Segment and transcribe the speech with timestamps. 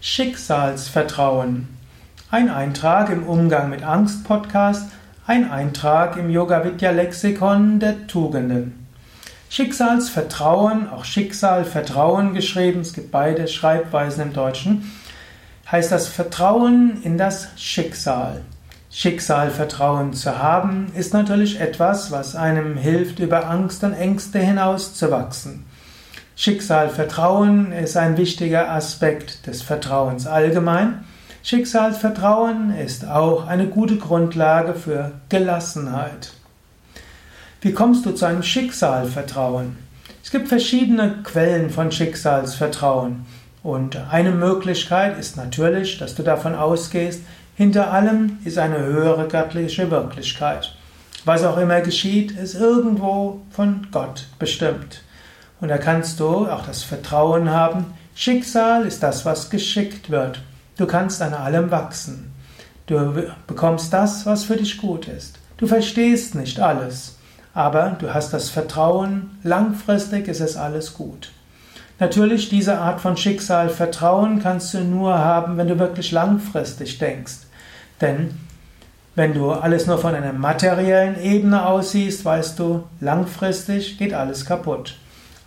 [0.00, 1.66] Schicksalsvertrauen.
[2.30, 4.88] Ein Eintrag im Umgang mit Angst Podcast,
[5.26, 8.86] ein Eintrag im Yoga Vidya Lexikon der Tugenden.
[9.50, 14.88] Schicksalsvertrauen, auch Schicksal, Vertrauen geschrieben, es gibt beide Schreibweisen im Deutschen,
[15.68, 18.42] heißt das Vertrauen in das Schicksal.
[18.90, 25.67] Schicksalvertrauen zu haben, ist natürlich etwas, was einem hilft, über Angst und Ängste hinauszuwachsen.
[26.40, 31.04] Schicksalvertrauen ist ein wichtiger Aspekt des Vertrauens allgemein.
[31.42, 36.30] Schicksalsvertrauen ist auch eine gute Grundlage für Gelassenheit.
[37.60, 39.78] Wie kommst du zu einem Schicksalvertrauen?
[40.22, 43.26] Es gibt verschiedene Quellen von Schicksalsvertrauen.
[43.64, 47.20] Und eine Möglichkeit ist natürlich, dass du davon ausgehst,
[47.56, 50.72] hinter allem ist eine höhere göttliche Wirklichkeit.
[51.24, 55.02] Was auch immer geschieht, ist irgendwo von Gott bestimmt.
[55.60, 60.42] Und da kannst du auch das Vertrauen haben, Schicksal ist das, was geschickt wird.
[60.76, 62.32] Du kannst an allem wachsen.
[62.86, 65.38] Du bekommst das, was für dich gut ist.
[65.56, 67.18] Du verstehst nicht alles,
[67.54, 71.30] aber du hast das Vertrauen, langfristig ist es alles gut.
[72.00, 77.38] Natürlich, diese Art von Schicksal, Vertrauen kannst du nur haben, wenn du wirklich langfristig denkst.
[78.00, 78.38] Denn
[79.16, 84.94] wenn du alles nur von einer materiellen Ebene aussiehst, weißt du, langfristig geht alles kaputt.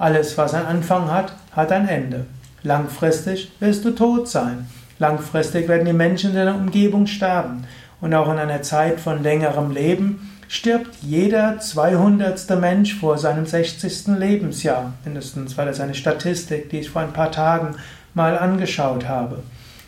[0.00, 2.24] Alles, was einen Anfang hat, hat ein Ende.
[2.62, 4.66] Langfristig wirst du tot sein.
[4.98, 7.64] Langfristig werden die Menschen in deiner Umgebung sterben.
[8.00, 12.58] Und auch in einer Zeit von längerem Leben stirbt jeder 200.
[12.58, 14.06] Mensch vor seinem 60.
[14.18, 14.94] Lebensjahr.
[15.04, 17.76] Mindestens war das eine Statistik, die ich vor ein paar Tagen
[18.14, 19.42] mal angeschaut habe.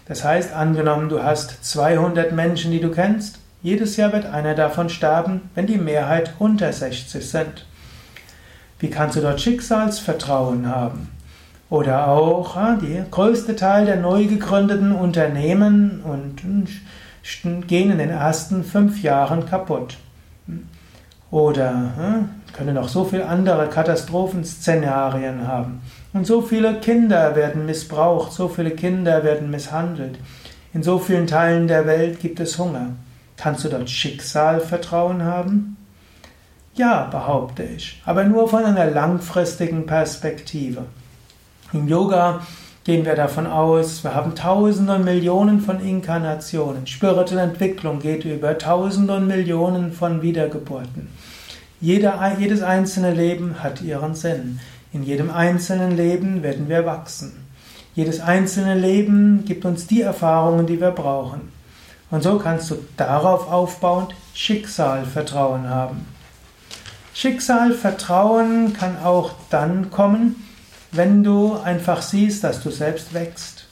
[0.09, 4.91] Das heißt, angenommen, du hast 200 Menschen, die du kennst, jedes Jahr wird einer davon
[4.91, 7.65] sterben, wenn die Mehrheit unter 60 sind.
[8.83, 11.07] Wie kannst du dort Schicksalsvertrauen haben?
[11.71, 18.11] Oder auch ah, der größte Teil der neu gegründeten Unternehmen und hm, gehen in den
[18.11, 19.99] ersten fünf Jahren kaputt.
[21.31, 25.81] Oder hm, können noch so viele andere Katastrophenszenarien haben.
[26.13, 30.19] Und so viele Kinder werden missbraucht, so viele Kinder werden misshandelt.
[30.75, 32.89] In so vielen Teilen der Welt gibt es Hunger.
[33.37, 35.77] Kannst du dort Schicksalvertrauen haben?
[36.75, 40.87] Ja, behaupte ich, aber nur von einer langfristigen Perspektive.
[41.75, 42.41] Im Yoga
[42.85, 46.87] gehen wir davon aus, wir haben Tausende und Millionen von Inkarnationen.
[46.87, 51.09] Spirituelle Entwicklung geht über Tausende und Millionen von Wiedergeburten.
[51.79, 54.59] Jeder, jedes einzelne Leben hat ihren Sinn.
[54.95, 57.45] In jedem einzelnen Leben werden wir wachsen.
[57.95, 61.53] Jedes einzelne Leben gibt uns die Erfahrungen, die wir brauchen.
[62.11, 66.12] Und so kannst du darauf aufbauend Schicksalvertrauen haben.
[67.15, 70.49] Schicksalvertrauen kann auch dann kommen,
[70.93, 73.67] wenn du einfach siehst, dass du selbst wächst.